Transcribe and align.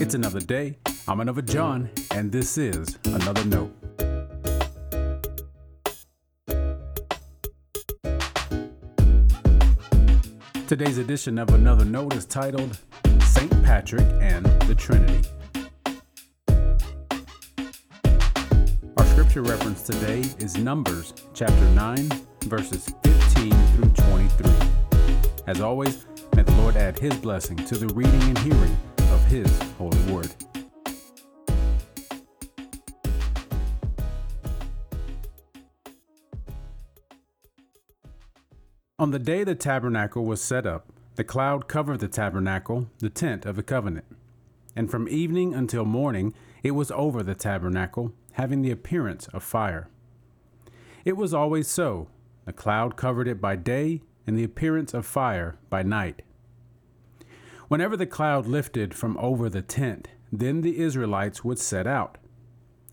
It's 0.00 0.14
another 0.14 0.40
day. 0.40 0.76
I'm 1.06 1.20
another 1.20 1.40
John, 1.40 1.88
and 2.10 2.32
this 2.32 2.58
is 2.58 2.98
Another 3.04 3.44
Note. 3.44 3.72
Today's 10.66 10.98
edition 10.98 11.38
of 11.38 11.50
Another 11.50 11.84
Note 11.84 12.12
is 12.14 12.26
titled 12.26 12.76
St. 13.20 13.50
Patrick 13.62 14.06
and 14.20 14.44
the 14.62 14.74
Trinity. 14.74 15.28
Our 18.96 19.06
scripture 19.06 19.42
reference 19.42 19.82
today 19.84 20.20
is 20.38 20.56
Numbers 20.56 21.14
chapter 21.34 21.70
9, 21.70 22.08
verses 22.46 22.92
15 23.04 23.52
through 23.52 23.90
23. 23.90 24.50
As 25.46 25.60
always, 25.60 26.04
may 26.34 26.42
the 26.42 26.52
Lord 26.56 26.76
add 26.76 26.98
his 26.98 27.14
blessing 27.18 27.56
to 27.58 27.78
the 27.78 27.86
reading 27.94 28.22
and 28.22 28.38
hearing 28.38 28.76
his 29.26 29.62
holy 29.78 29.98
word. 30.12 30.34
On 38.98 39.10
the 39.10 39.18
day 39.18 39.44
the 39.44 39.54
tabernacle 39.54 40.24
was 40.24 40.40
set 40.40 40.66
up, 40.66 40.86
the 41.16 41.24
cloud 41.24 41.68
covered 41.68 42.00
the 42.00 42.08
tabernacle, 42.08 42.88
the 42.98 43.10
tent 43.10 43.44
of 43.44 43.56
the 43.56 43.62
covenant. 43.62 44.06
And 44.76 44.90
from 44.90 45.08
evening 45.08 45.54
until 45.54 45.84
morning 45.84 46.32
it 46.62 46.72
was 46.72 46.90
over 46.92 47.22
the 47.22 47.34
tabernacle, 47.34 48.12
having 48.32 48.62
the 48.62 48.70
appearance 48.70 49.26
of 49.28 49.42
fire. 49.42 49.88
It 51.04 51.16
was 51.16 51.34
always 51.34 51.68
so. 51.68 52.08
The 52.46 52.52
cloud 52.52 52.96
covered 52.96 53.28
it 53.28 53.40
by 53.40 53.56
day, 53.56 54.02
and 54.26 54.38
the 54.38 54.44
appearance 54.44 54.94
of 54.94 55.04
fire 55.04 55.56
by 55.68 55.82
night. 55.82 56.22
Whenever 57.74 57.96
the 57.96 58.06
cloud 58.06 58.46
lifted 58.46 58.94
from 58.94 59.18
over 59.18 59.48
the 59.48 59.60
tent, 59.60 60.06
then 60.30 60.60
the 60.60 60.78
Israelites 60.78 61.42
would 61.42 61.58
set 61.58 61.88
out. 61.88 62.18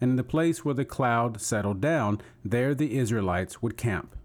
And 0.00 0.12
in 0.12 0.16
the 0.16 0.24
place 0.24 0.64
where 0.64 0.74
the 0.74 0.86
cloud 0.86 1.38
settled 1.38 1.82
down, 1.82 2.22
there 2.42 2.74
the 2.74 2.96
Israelites 2.96 3.60
would 3.60 3.76
camp. 3.76 4.16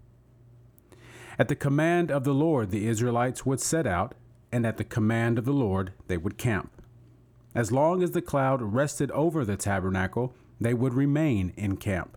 At 1.38 1.48
the 1.48 1.56
command 1.56 2.10
of 2.10 2.24
the 2.24 2.32
Lord, 2.32 2.70
the 2.70 2.88
Israelites 2.88 3.44
would 3.44 3.60
set 3.60 3.86
out, 3.86 4.14
and 4.50 4.64
at 4.64 4.78
the 4.78 4.84
command 4.84 5.38
of 5.38 5.44
the 5.44 5.52
Lord, 5.52 5.92
they 6.06 6.16
would 6.16 6.38
camp. 6.38 6.70
As 7.54 7.70
long 7.70 8.02
as 8.02 8.12
the 8.12 8.22
cloud 8.22 8.62
rested 8.62 9.10
over 9.10 9.44
the 9.44 9.58
tabernacle, 9.58 10.32
they 10.58 10.72
would 10.72 10.94
remain 10.94 11.52
in 11.58 11.76
camp. 11.76 12.15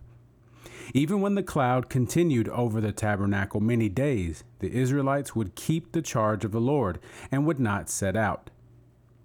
Even 0.93 1.21
when 1.21 1.35
the 1.35 1.43
cloud 1.43 1.89
continued 1.89 2.49
over 2.49 2.81
the 2.81 2.91
tabernacle 2.91 3.59
many 3.59 3.89
days, 3.89 4.43
the 4.59 4.71
Israelites 4.71 5.35
would 5.35 5.55
keep 5.55 5.91
the 5.91 6.01
charge 6.01 6.43
of 6.43 6.51
the 6.51 6.61
Lord 6.61 6.99
and 7.31 7.45
would 7.45 7.59
not 7.59 7.89
set 7.89 8.15
out. 8.15 8.49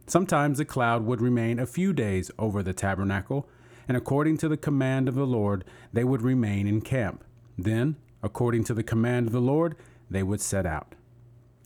Sometimes 0.07 0.59
the 0.59 0.67
cloud 0.67 1.07
would 1.07 1.23
remain 1.23 1.59
a 1.59 1.67
few 1.67 1.95
days 1.95 2.31
over 2.39 2.63
the 2.63 2.75
tabernacle, 2.75 3.49
and 3.89 3.97
according 3.97 4.37
to 4.39 4.49
the 4.49 4.59
command 4.59 5.09
of 5.09 5.15
the 5.15 5.27
Lord, 5.27 5.65
they 5.93 6.05
would 6.05 6.21
remain 6.21 6.67
in 6.67 6.83
camp. 6.83 7.25
Then, 7.57 7.97
according 8.23 8.65
to 8.65 8.75
the 8.75 8.83
command 8.83 9.29
of 9.29 9.33
the 9.33 9.41
Lord, 9.41 9.77
they 10.11 10.23
would 10.23 10.43
set 10.43 10.67
out. 10.67 10.95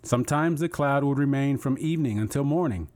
Sometimes 0.04 0.60
the 0.60 0.68
cloud 0.68 1.02
would 1.02 1.18
remain 1.18 1.58
from 1.58 1.76
evening 1.80 2.20
until 2.20 2.44
morning, 2.44 2.88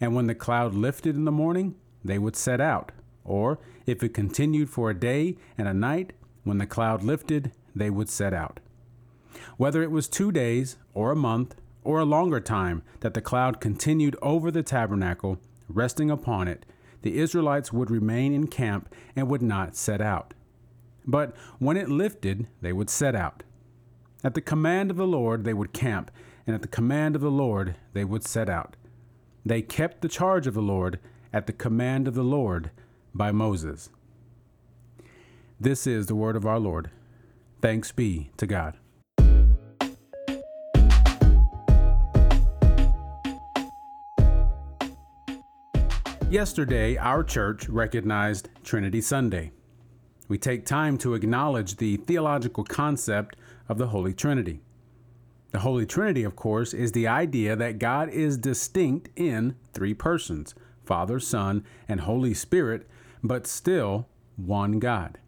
and 0.00 0.14
when 0.14 0.26
the 0.26 0.34
cloud 0.34 0.74
lifted 0.74 1.16
in 1.16 1.24
the 1.24 1.32
morning, 1.32 1.76
they 2.04 2.18
would 2.18 2.36
set 2.36 2.60
out. 2.60 2.92
Or, 3.24 3.58
if 3.86 4.02
it 4.02 4.12
continued 4.12 4.68
for 4.68 4.90
a 4.90 4.98
day 4.98 5.38
and 5.56 5.66
a 5.66 5.72
night, 5.72 6.12
when 6.44 6.58
the 6.58 6.66
cloud 6.66 7.02
lifted, 7.02 7.52
they 7.74 7.90
would 7.90 8.08
set 8.08 8.34
out. 8.34 8.60
Whether 9.56 9.82
it 9.82 9.90
was 9.90 10.08
two 10.08 10.32
days, 10.32 10.76
or 10.94 11.10
a 11.10 11.16
month, 11.16 11.54
or 11.84 11.98
a 11.98 12.04
longer 12.04 12.40
time 12.40 12.82
that 13.00 13.14
the 13.14 13.20
cloud 13.20 13.60
continued 13.60 14.16
over 14.22 14.50
the 14.50 14.62
tabernacle, 14.62 15.38
resting 15.68 16.10
upon 16.10 16.48
it, 16.48 16.66
the 17.02 17.18
Israelites 17.18 17.72
would 17.72 17.90
remain 17.90 18.32
in 18.32 18.46
camp 18.46 18.92
and 19.16 19.28
would 19.28 19.42
not 19.42 19.76
set 19.76 20.00
out. 20.00 20.34
But 21.04 21.34
when 21.58 21.76
it 21.76 21.88
lifted, 21.88 22.46
they 22.60 22.72
would 22.72 22.90
set 22.90 23.14
out. 23.16 23.42
At 24.22 24.34
the 24.34 24.40
command 24.40 24.90
of 24.90 24.96
the 24.96 25.06
Lord, 25.06 25.44
they 25.44 25.54
would 25.54 25.72
camp, 25.72 26.10
and 26.46 26.54
at 26.54 26.62
the 26.62 26.68
command 26.68 27.16
of 27.16 27.22
the 27.22 27.30
Lord, 27.30 27.76
they 27.92 28.04
would 28.04 28.22
set 28.22 28.48
out. 28.48 28.76
They 29.44 29.62
kept 29.62 30.00
the 30.00 30.08
charge 30.08 30.46
of 30.46 30.54
the 30.54 30.62
Lord 30.62 31.00
at 31.32 31.46
the 31.46 31.52
command 31.52 32.06
of 32.06 32.14
the 32.14 32.22
Lord 32.22 32.70
by 33.12 33.32
Moses. 33.32 33.90
This 35.62 35.86
is 35.86 36.06
the 36.06 36.16
word 36.16 36.34
of 36.34 36.44
our 36.44 36.58
Lord. 36.58 36.90
Thanks 37.60 37.92
be 37.92 38.32
to 38.36 38.48
God. 38.48 38.78
Yesterday, 46.28 46.96
our 46.96 47.22
church 47.22 47.68
recognized 47.68 48.48
Trinity 48.64 49.00
Sunday. 49.00 49.52
We 50.26 50.36
take 50.36 50.66
time 50.66 50.98
to 50.98 51.14
acknowledge 51.14 51.76
the 51.76 51.96
theological 51.98 52.64
concept 52.64 53.36
of 53.68 53.78
the 53.78 53.86
Holy 53.86 54.14
Trinity. 54.14 54.62
The 55.52 55.60
Holy 55.60 55.86
Trinity, 55.86 56.24
of 56.24 56.34
course, 56.34 56.74
is 56.74 56.90
the 56.90 57.06
idea 57.06 57.54
that 57.54 57.78
God 57.78 58.08
is 58.08 58.36
distinct 58.36 59.10
in 59.14 59.54
three 59.72 59.94
persons 59.94 60.56
Father, 60.84 61.20
Son, 61.20 61.64
and 61.86 62.00
Holy 62.00 62.34
Spirit, 62.34 62.88
but 63.22 63.46
still 63.46 64.08
one 64.34 64.80
God. 64.80 65.18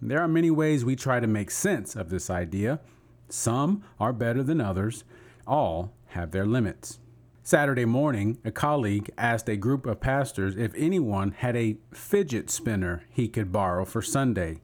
There 0.00 0.20
are 0.20 0.28
many 0.28 0.50
ways 0.50 0.84
we 0.84 0.96
try 0.96 1.20
to 1.20 1.26
make 1.26 1.50
sense 1.50 1.96
of 1.96 2.10
this 2.10 2.28
idea. 2.28 2.80
Some 3.28 3.82
are 3.98 4.12
better 4.12 4.42
than 4.42 4.60
others, 4.60 5.04
all 5.46 5.92
have 6.08 6.30
their 6.30 6.46
limits. 6.46 6.98
Saturday 7.42 7.84
morning, 7.84 8.38
a 8.44 8.50
colleague 8.50 9.10
asked 9.16 9.48
a 9.48 9.56
group 9.56 9.86
of 9.86 10.00
pastors 10.00 10.56
if 10.56 10.74
anyone 10.76 11.30
had 11.30 11.56
a 11.56 11.76
fidget 11.92 12.50
spinner 12.50 13.04
he 13.10 13.28
could 13.28 13.52
borrow 13.52 13.84
for 13.84 14.02
Sunday. 14.02 14.60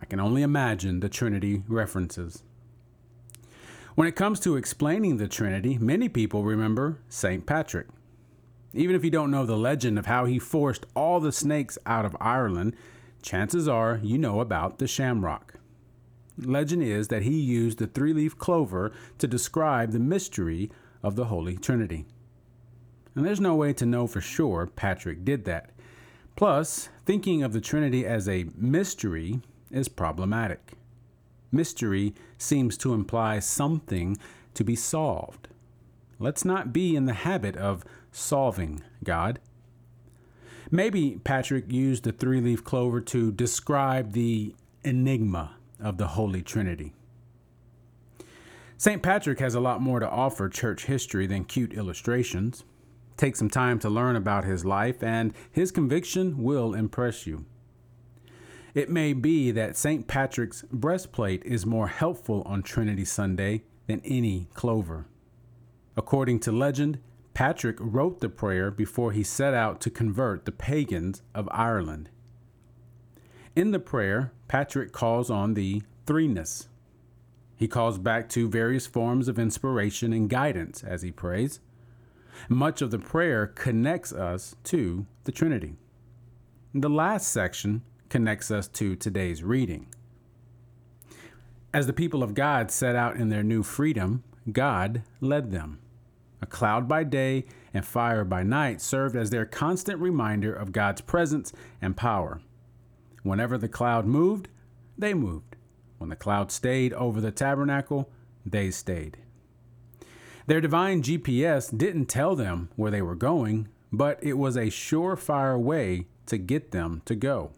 I 0.00 0.06
can 0.06 0.20
only 0.20 0.42
imagine 0.42 1.00
the 1.00 1.08
Trinity 1.08 1.62
references. 1.68 2.42
When 3.96 4.08
it 4.08 4.16
comes 4.16 4.40
to 4.40 4.56
explaining 4.56 5.18
the 5.18 5.28
Trinity, 5.28 5.78
many 5.78 6.08
people 6.08 6.42
remember 6.42 7.00
St. 7.08 7.46
Patrick. 7.46 7.88
Even 8.72 8.96
if 8.96 9.04
you 9.04 9.10
don't 9.10 9.30
know 9.30 9.46
the 9.46 9.56
legend 9.56 9.98
of 9.98 10.06
how 10.06 10.24
he 10.24 10.38
forced 10.38 10.86
all 10.96 11.20
the 11.20 11.32
snakes 11.32 11.78
out 11.86 12.04
of 12.04 12.16
Ireland, 12.20 12.74
chances 13.24 13.66
are 13.66 13.98
you 14.02 14.18
know 14.18 14.40
about 14.40 14.78
the 14.78 14.86
shamrock. 14.86 15.54
Legend 16.38 16.82
is 16.82 17.08
that 17.08 17.22
he 17.22 17.40
used 17.40 17.78
the 17.78 17.86
three 17.86 18.12
leaf 18.12 18.36
clover 18.36 18.92
to 19.18 19.26
describe 19.26 19.92
the 19.92 19.98
mystery 19.98 20.70
of 21.02 21.16
the 21.16 21.26
Holy 21.26 21.56
Trinity. 21.56 22.04
And 23.14 23.24
there's 23.24 23.40
no 23.40 23.54
way 23.54 23.72
to 23.72 23.86
know 23.86 24.06
for 24.06 24.20
sure 24.20 24.66
Patrick 24.66 25.24
did 25.24 25.44
that. 25.46 25.70
Plus, 26.36 26.88
thinking 27.06 27.42
of 27.42 27.52
the 27.52 27.60
Trinity 27.60 28.04
as 28.04 28.28
a 28.28 28.46
mystery 28.56 29.40
is 29.70 29.88
problematic. 29.88 30.72
Mystery 31.50 32.14
seems 32.36 32.76
to 32.78 32.92
imply 32.92 33.38
something 33.38 34.18
to 34.54 34.64
be 34.64 34.76
solved. 34.76 35.48
Let's 36.18 36.44
not 36.44 36.72
be 36.72 36.94
in 36.96 37.06
the 37.06 37.12
habit 37.12 37.56
of 37.56 37.84
solving 38.12 38.82
God. 39.02 39.38
Maybe 40.70 41.18
Patrick 41.22 41.70
used 41.70 42.04
the 42.04 42.12
three 42.12 42.40
leaf 42.40 42.64
clover 42.64 43.00
to 43.02 43.32
describe 43.32 44.12
the 44.12 44.54
enigma 44.82 45.56
of 45.80 45.98
the 45.98 46.08
Holy 46.08 46.42
Trinity. 46.42 46.92
St. 48.76 49.02
Patrick 49.02 49.38
has 49.38 49.54
a 49.54 49.60
lot 49.60 49.80
more 49.80 50.00
to 50.00 50.08
offer 50.08 50.48
church 50.48 50.86
history 50.86 51.26
than 51.26 51.44
cute 51.44 51.72
illustrations. 51.72 52.64
Take 53.16 53.36
some 53.36 53.48
time 53.48 53.78
to 53.78 53.88
learn 53.88 54.16
about 54.16 54.44
his 54.44 54.64
life, 54.64 55.02
and 55.02 55.32
his 55.50 55.70
conviction 55.70 56.42
will 56.42 56.74
impress 56.74 57.26
you. 57.26 57.44
It 58.74 58.90
may 58.90 59.12
be 59.12 59.52
that 59.52 59.76
St. 59.76 60.08
Patrick's 60.08 60.64
breastplate 60.72 61.44
is 61.44 61.64
more 61.64 61.86
helpful 61.86 62.42
on 62.44 62.62
Trinity 62.62 63.04
Sunday 63.04 63.62
than 63.86 64.02
any 64.04 64.48
clover. 64.54 65.06
According 65.96 66.40
to 66.40 66.52
legend, 66.52 66.98
Patrick 67.34 67.76
wrote 67.80 68.20
the 68.20 68.28
prayer 68.28 68.70
before 68.70 69.10
he 69.10 69.24
set 69.24 69.54
out 69.54 69.80
to 69.80 69.90
convert 69.90 70.44
the 70.44 70.52
pagans 70.52 71.22
of 71.34 71.48
Ireland. 71.50 72.08
In 73.56 73.72
the 73.72 73.80
prayer, 73.80 74.32
Patrick 74.46 74.92
calls 74.92 75.30
on 75.30 75.54
the 75.54 75.82
threeness. 76.06 76.68
He 77.56 77.66
calls 77.66 77.98
back 77.98 78.28
to 78.30 78.48
various 78.48 78.86
forms 78.86 79.26
of 79.26 79.38
inspiration 79.38 80.12
and 80.12 80.30
guidance 80.30 80.84
as 80.84 81.02
he 81.02 81.10
prays. 81.10 81.60
Much 82.48 82.82
of 82.82 82.90
the 82.90 82.98
prayer 82.98 83.46
connects 83.46 84.12
us 84.12 84.54
to 84.64 85.06
the 85.24 85.32
Trinity. 85.32 85.76
The 86.72 86.90
last 86.90 87.28
section 87.28 87.82
connects 88.08 88.50
us 88.50 88.68
to 88.68 88.96
today's 88.96 89.42
reading. 89.42 89.86
As 91.72 91.86
the 91.86 91.92
people 91.92 92.22
of 92.22 92.34
God 92.34 92.70
set 92.70 92.94
out 92.94 93.16
in 93.16 93.28
their 93.28 93.42
new 93.42 93.64
freedom, 93.64 94.22
God 94.52 95.02
led 95.20 95.50
them. 95.50 95.80
A 96.44 96.46
cloud 96.46 96.86
by 96.86 97.04
day 97.04 97.46
and 97.72 97.86
fire 97.86 98.22
by 98.22 98.42
night 98.42 98.82
served 98.82 99.16
as 99.16 99.30
their 99.30 99.46
constant 99.46 99.98
reminder 99.98 100.52
of 100.52 100.72
God's 100.72 101.00
presence 101.00 101.54
and 101.80 101.96
power. 101.96 102.42
Whenever 103.22 103.56
the 103.56 103.66
cloud 103.66 104.04
moved, 104.04 104.48
they 104.98 105.14
moved. 105.14 105.56
When 105.96 106.10
the 106.10 106.16
cloud 106.16 106.52
stayed 106.52 106.92
over 106.92 107.18
the 107.18 107.30
tabernacle, 107.30 108.10
they 108.44 108.70
stayed. 108.70 109.16
Their 110.46 110.60
divine 110.60 111.00
GPS 111.02 111.74
didn't 111.74 112.10
tell 112.10 112.36
them 112.36 112.68
where 112.76 112.90
they 112.90 113.00
were 113.00 113.14
going, 113.14 113.68
but 113.90 114.22
it 114.22 114.34
was 114.34 114.54
a 114.54 114.66
surefire 114.66 115.58
way 115.58 116.08
to 116.26 116.36
get 116.36 116.72
them 116.72 117.00
to 117.06 117.14
go. 117.14 117.52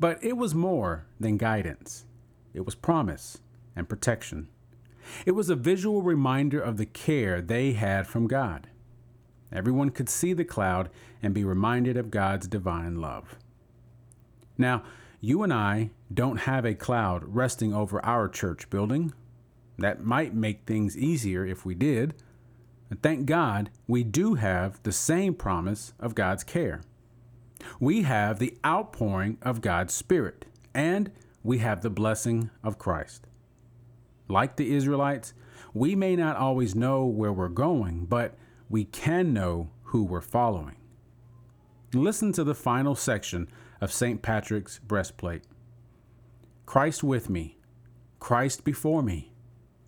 But 0.00 0.18
it 0.20 0.36
was 0.36 0.52
more 0.52 1.06
than 1.20 1.36
guidance, 1.36 2.06
it 2.54 2.66
was 2.66 2.74
promise 2.74 3.38
and 3.76 3.88
protection. 3.88 4.48
It 5.24 5.32
was 5.32 5.50
a 5.50 5.56
visual 5.56 6.02
reminder 6.02 6.60
of 6.60 6.76
the 6.76 6.86
care 6.86 7.40
they 7.40 7.72
had 7.72 8.06
from 8.06 8.26
God. 8.26 8.68
Everyone 9.52 9.90
could 9.90 10.08
see 10.08 10.32
the 10.32 10.44
cloud 10.44 10.90
and 11.22 11.32
be 11.32 11.44
reminded 11.44 11.96
of 11.96 12.10
God's 12.10 12.48
divine 12.48 13.00
love. 13.00 13.36
Now, 14.58 14.82
you 15.20 15.42
and 15.42 15.52
I 15.52 15.90
don't 16.12 16.40
have 16.40 16.64
a 16.64 16.74
cloud 16.74 17.22
resting 17.26 17.72
over 17.74 18.04
our 18.04 18.28
church 18.28 18.68
building. 18.70 19.12
That 19.78 20.04
might 20.04 20.34
make 20.34 20.64
things 20.64 20.96
easier 20.96 21.44
if 21.44 21.64
we 21.64 21.74
did. 21.74 22.14
And 22.90 23.02
thank 23.02 23.26
God 23.26 23.70
we 23.86 24.04
do 24.04 24.34
have 24.34 24.82
the 24.82 24.92
same 24.92 25.34
promise 25.34 25.92
of 25.98 26.14
God's 26.14 26.44
care. 26.44 26.82
We 27.80 28.02
have 28.02 28.38
the 28.38 28.56
outpouring 28.64 29.38
of 29.42 29.60
God's 29.60 29.94
Spirit, 29.94 30.44
and 30.74 31.10
we 31.42 31.58
have 31.58 31.82
the 31.82 31.90
blessing 31.90 32.50
of 32.62 32.78
Christ. 32.78 33.26
Like 34.28 34.56
the 34.56 34.74
Israelites, 34.74 35.34
we 35.72 35.94
may 35.94 36.16
not 36.16 36.36
always 36.36 36.74
know 36.74 37.04
where 37.04 37.32
we're 37.32 37.48
going, 37.48 38.06
but 38.06 38.36
we 38.68 38.84
can 38.84 39.32
know 39.32 39.70
who 39.84 40.04
we're 40.04 40.20
following. 40.20 40.76
Listen 41.92 42.32
to 42.32 42.44
the 42.44 42.54
final 42.54 42.94
section 42.94 43.48
of 43.80 43.92
St. 43.92 44.22
Patrick's 44.22 44.78
breastplate 44.78 45.42
Christ 46.66 47.04
with 47.04 47.30
me, 47.30 47.58
Christ 48.18 48.64
before 48.64 49.02
me, 49.02 49.32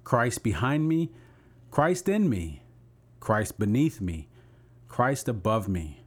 Christ 0.04 0.42
behind 0.42 0.88
me, 0.88 1.10
Christ 1.70 2.08
in 2.08 2.28
me, 2.28 2.62
Christ 3.18 3.58
beneath 3.58 4.00
me, 4.00 4.28
Christ 4.86 5.28
above 5.28 5.68
me, 5.68 6.04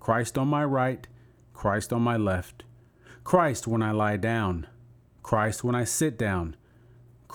Christ 0.00 0.38
on 0.38 0.48
my 0.48 0.64
right, 0.64 1.06
Christ 1.52 1.92
on 1.92 2.02
my 2.02 2.16
left, 2.16 2.64
Christ 3.24 3.66
when 3.66 3.82
I 3.82 3.90
lie 3.90 4.16
down, 4.16 4.66
Christ 5.22 5.62
when 5.62 5.74
I 5.74 5.84
sit 5.84 6.16
down, 6.16 6.56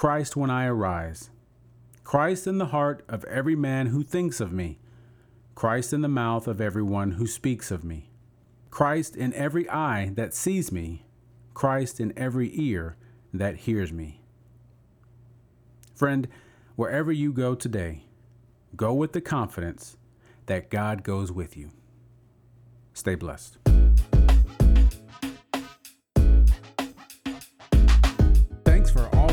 Christ 0.02 0.36
when 0.36 0.50
I 0.50 0.66
arise, 0.66 1.30
Christ 2.04 2.48
in 2.48 2.58
the 2.58 2.66
heart 2.74 3.06
of 3.08 3.24
every 3.26 3.56
man 3.56 3.86
who 3.86 4.02
thinks 4.02 4.40
of 4.40 4.52
me, 4.52 4.80
Christ 5.54 5.94
in 5.94 6.02
the 6.02 6.08
mouth 6.08 6.48
of 6.48 6.60
everyone 6.60 7.12
who 7.12 7.28
speaks 7.28 7.70
of 7.70 7.84
me, 7.84 8.10
Christ 8.72 9.16
in 9.16 9.32
every 9.36 9.70
eye 9.70 10.10
that 10.16 10.34
sees 10.34 10.72
me, 10.72 11.06
Christ 11.54 12.00
in 12.00 12.18
every 12.18 12.50
ear 12.60 12.96
that 13.32 13.58
hears 13.58 13.94
me. 13.94 14.24
Friend, 15.94 16.28
wherever 16.76 17.12
you 17.12 17.32
go 17.32 17.54
today, 17.54 18.06
go 18.76 18.96
with 18.96 19.14
the 19.14 19.22
confidence 19.22 19.98
that 20.48 20.72
God 20.72 21.04
goes 21.04 21.32
with 21.32 21.56
you. 21.56 21.70
Stay 22.96 23.14
blessed. 23.14 23.61